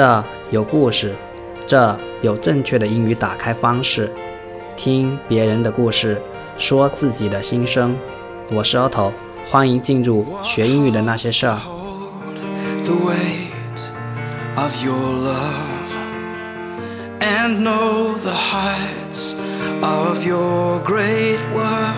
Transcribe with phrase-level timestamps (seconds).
[0.00, 1.14] 这有故事，
[1.66, 4.10] 这有正确的英语打开方式。
[4.74, 6.18] 听别人的故事，
[6.56, 7.94] 说自己的心声。
[8.50, 9.12] 我是 Otto，
[9.50, 11.58] 欢迎进入学英语的那些事儿。
[12.82, 13.82] the weight
[14.56, 15.92] of your love
[17.20, 19.34] and know the heights
[19.82, 21.92] of your great worth.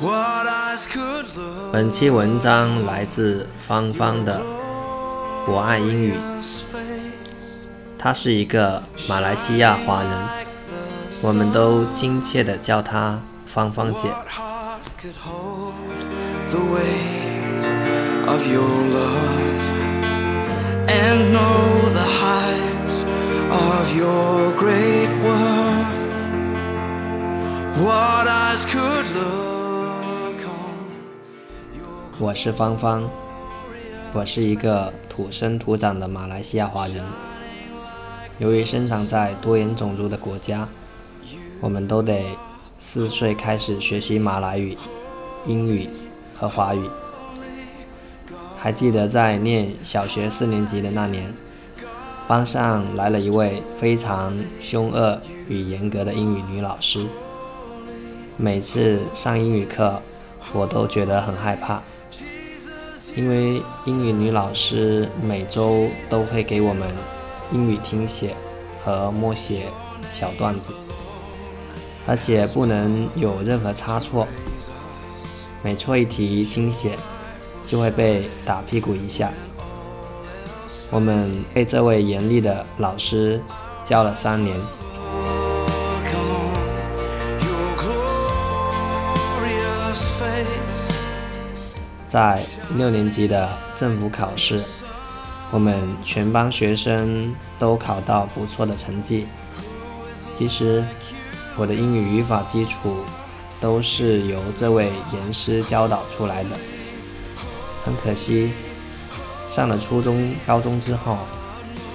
[0.00, 4.40] What eyes could look 本期文章来自芳芳的
[5.48, 6.12] 《我爱英语》
[7.96, 10.10] 她是一个马来西亚华人，
[11.22, 14.08] 我们都亲切地叫她芳芳姐。
[15.00, 15.72] Could hold
[16.50, 17.64] the weight
[18.26, 18.66] of your
[23.96, 24.52] your
[28.66, 30.72] could look on?
[32.18, 33.08] 我是芳芳，
[34.16, 37.04] 我是一个土生土长的马来西亚华人。
[38.38, 40.66] 由于生长在多元种族的国家，
[41.60, 42.24] 我们都得
[42.78, 44.74] 四岁开始学习马来语、
[45.44, 45.90] 英语
[46.34, 46.88] 和华语。
[48.56, 51.34] 还记得在念小学四年级的那年，
[52.26, 57.04] 班上来了一位非常凶恶与严格的英语女老师。
[58.38, 60.00] 每次上英语课，
[60.54, 61.82] 我都觉得很害怕，
[63.16, 66.86] 因为英语女老师每周都会给我们
[67.50, 68.36] 英语听写
[68.84, 69.68] 和默写
[70.10, 70.70] 小段子，
[72.06, 74.28] 而且不能有任何差错，
[75.62, 76.94] 每错一题听写
[77.66, 79.32] 就会被打屁股一下。
[80.90, 83.42] 我们被这位严厉的老师
[83.84, 84.54] 教了三年。
[92.08, 92.40] 在
[92.76, 94.62] 六年级的政府考试，
[95.50, 99.26] 我们全班学生都考到不错的成绩。
[100.32, 100.84] 其实，
[101.56, 102.96] 我的英语语法基础
[103.60, 106.50] 都是由这位严师教导出来的。
[107.84, 108.50] 很可惜，
[109.48, 111.18] 上了初中、高中之后，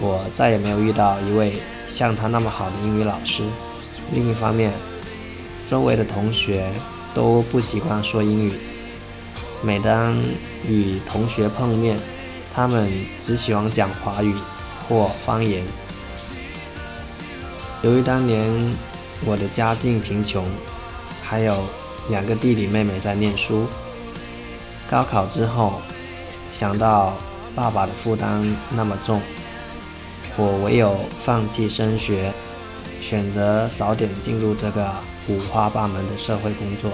[0.00, 3.42] 我再也没有遇到一位像他那么好的英语老师。
[4.12, 4.72] 另一方面，
[5.66, 6.70] 周围的同学
[7.14, 8.52] 都不习惯说英语。
[9.62, 10.16] 每当
[10.66, 11.98] 与同学碰面，
[12.54, 12.90] 他们
[13.22, 14.34] 只喜欢讲华语
[14.88, 15.62] 或方言。
[17.82, 18.76] 由于当年
[19.24, 20.46] 我的家境贫穷，
[21.22, 21.62] 还有
[22.08, 23.66] 两个弟弟妹妹在念书，
[24.90, 25.80] 高考之后，
[26.50, 27.14] 想到
[27.54, 29.20] 爸爸的负担那么重，
[30.36, 32.32] 我唯有放弃升学，
[33.00, 34.90] 选择早点进入这个
[35.28, 36.90] 五花八门的社会工作。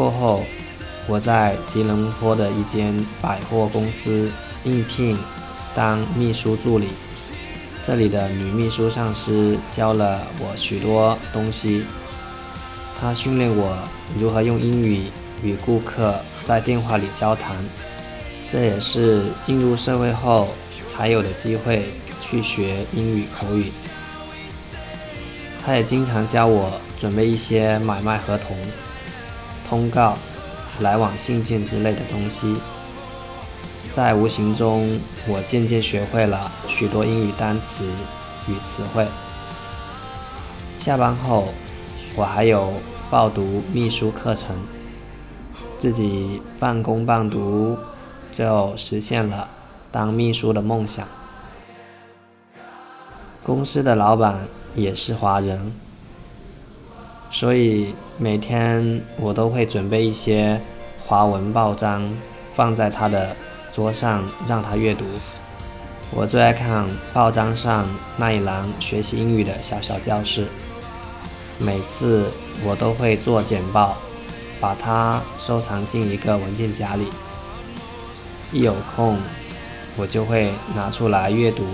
[0.00, 0.42] 过后，
[1.06, 4.30] 我在吉隆坡的一间百货公司
[4.64, 5.14] 应聘
[5.74, 6.88] 当秘书助理。
[7.86, 11.84] 这里的女秘书上司教了我许多东西，
[12.98, 13.76] 她训练我
[14.18, 15.08] 如何用英语
[15.42, 17.54] 与顾客在电话里交谈，
[18.50, 20.48] 这也是进入社会后
[20.88, 21.84] 才有的机会
[22.22, 23.70] 去学英语口语。
[25.62, 28.56] 她也经常教我准备一些买卖合同。
[29.70, 30.16] 通告、
[30.80, 32.56] 来往信件之类的东西，
[33.92, 34.98] 在无形中，
[35.28, 37.84] 我渐渐学会了许多英语单词
[38.48, 39.06] 与词汇。
[40.76, 41.54] 下班后，
[42.16, 42.72] 我还有
[43.08, 44.56] 报读秘书课程，
[45.78, 47.78] 自己半工半读，
[48.32, 49.48] 就实现了
[49.92, 51.06] 当秘书的梦想。
[53.44, 55.72] 公司的老板也是华人。
[57.30, 60.60] 所以每天我都会准备一些
[61.06, 62.14] 华文报章
[62.52, 63.34] 放在他的
[63.72, 65.06] 桌上让他阅读。
[66.10, 67.88] 我最爱看报章上
[68.18, 70.46] 那一栏学习英语的小小教室。
[71.56, 72.26] 每次
[72.62, 73.96] 我都会做简报，
[74.60, 77.06] 把它收藏进一个文件夹里。
[78.52, 79.16] 一有空，
[79.96, 81.64] 我就会拿出来阅读，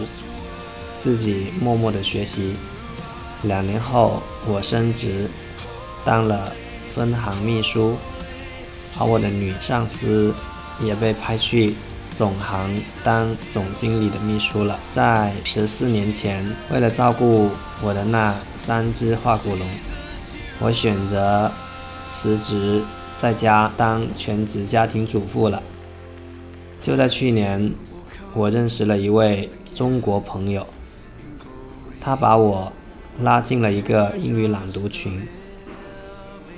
[0.96, 2.54] 自己默默的学习。
[3.42, 5.28] 两年后，我升职。
[6.06, 6.52] 当了
[6.94, 7.96] 分行秘书，
[8.96, 10.32] 而我的女上司
[10.80, 11.74] 也被派去
[12.16, 14.78] 总行当总经理的秘书了。
[14.92, 17.50] 在十四年前，为了照顾
[17.82, 19.66] 我的那三只化骨龙，
[20.60, 21.50] 我选择
[22.08, 22.84] 辞职，
[23.18, 25.60] 在家当全职家庭主妇了。
[26.80, 27.74] 就在去年，
[28.32, 30.64] 我认识了一位中国朋友，
[32.00, 32.72] 他把我
[33.20, 35.26] 拉进了一个英语朗读群。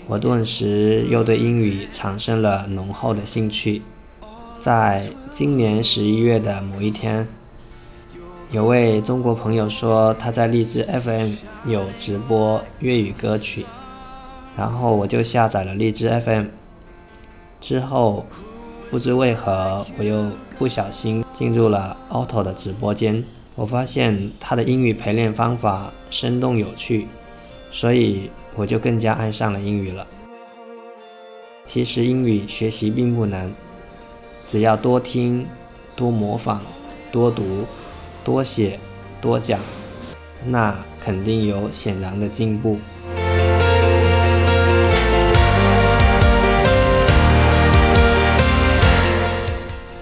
[0.08, 3.82] 我顿时又对英语产生了浓厚的兴趣，
[4.58, 7.28] 在今年十一月的某一天，
[8.50, 11.32] 有位中国朋友说他在荔枝 FM
[11.66, 13.66] 有直播粤语歌曲，
[14.56, 16.46] 然后我就下载了荔枝 FM。
[17.60, 18.24] 之后，
[18.90, 23.22] 不知为何我又不小心进入了 Auto 的直播间，
[23.56, 27.08] 我发现他的英语陪练方法生动有趣，
[27.70, 30.06] 所以我就更加爱上了英语了。
[31.66, 33.52] 其实英语学习并不难，
[34.46, 35.46] 只要多听、
[35.94, 36.62] 多模仿、
[37.12, 37.64] 多读、
[38.24, 38.80] 多写、
[39.20, 39.60] 多讲，
[40.46, 42.78] 那肯定有显然的进步。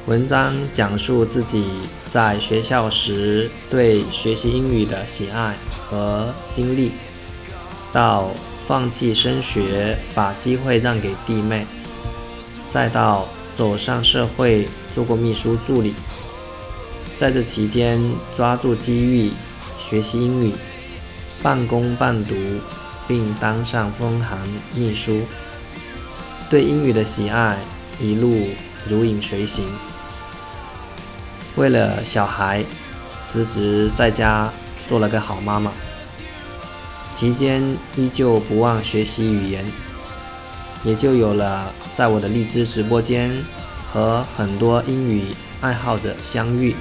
[0.07, 1.67] 文章讲述自己
[2.09, 6.93] 在学校时对学习英语的喜爱和经历，
[7.97, 8.29] 到
[8.61, 11.65] 放弃升学，把机会让给弟妹，
[12.69, 15.95] 再到走上社会做过秘书助理，
[17.17, 17.99] 在这期间
[18.35, 19.33] 抓住机遇
[19.79, 20.53] 学习英语，
[21.43, 22.35] 半工半读，
[23.09, 24.39] 并当上分行
[24.75, 25.23] 秘书，
[26.51, 27.57] 对英语的喜爱
[27.99, 28.49] 一路
[28.87, 29.67] 如影随形。
[31.55, 32.63] 为了小孩，
[33.27, 34.53] 辞职在家
[34.87, 35.73] 做了个好妈妈。
[37.17, 37.63] 期间
[37.97, 39.65] 依旧不忘学习语言，
[40.85, 43.43] 也就有了在我的荔枝直播间
[43.91, 45.29] 和很多英语
[45.63, 46.77] 爱好者相遇。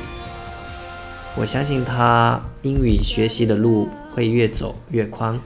[1.37, 5.39] 我相信他英语学习的路会越走越宽。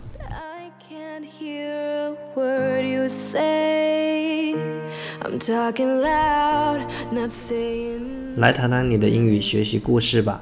[8.37, 10.41] 来谈谈你的英语学习故事吧，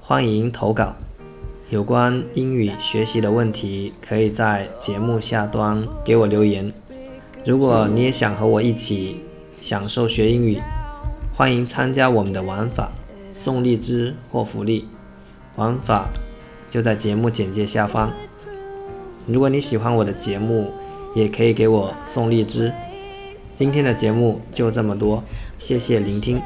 [0.00, 0.96] 欢迎投稿。
[1.70, 6.72] 有关英语学习的问题，可以在节目下端给我留言。
[7.44, 9.20] 如果你也想和我一起
[9.60, 10.62] 享受学英语，
[11.34, 12.90] 欢迎参加我们的玩法，
[13.34, 14.88] 送荔枝或福利。
[15.56, 16.08] 玩法
[16.70, 18.10] 就在节目简介下方。
[19.26, 20.72] 如果你喜欢我的节目，
[21.14, 22.72] 也可以给我送荔枝。
[23.54, 25.22] 今天的节目就这么多，
[25.58, 26.40] 谢谢聆听。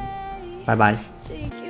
[0.65, 1.62] 拜拜。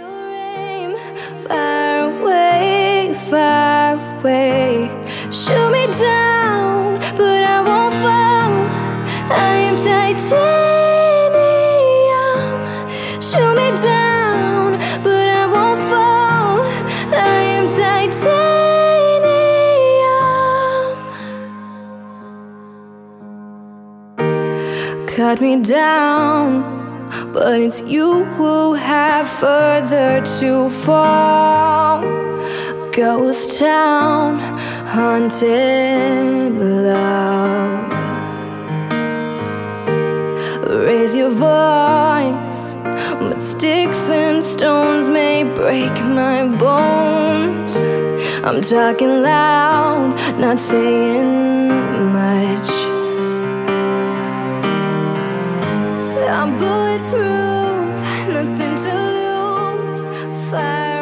[3.34, 4.90] Far away.
[5.32, 8.54] Shoot me down, but I won't fall.
[9.50, 10.34] I am titanium.
[13.28, 14.68] Shoot me down,
[15.06, 16.56] but I won't fall.
[17.12, 18.28] I am titanium.
[25.16, 26.50] Cut me down.
[27.34, 32.23] But it's you who have further to fall.
[32.96, 34.38] Ghost town,
[34.86, 37.92] haunted love.
[40.70, 42.76] Raise your voice,
[43.20, 47.76] but sticks and stones may break my bones.
[48.46, 51.70] I'm talking loud, not saying
[52.14, 52.70] much.
[56.30, 57.96] I'm bulletproof,
[58.30, 60.52] nothing to lose.
[60.52, 60.93] Fire.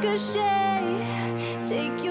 [0.00, 1.68] ricochet.
[1.68, 2.05] Take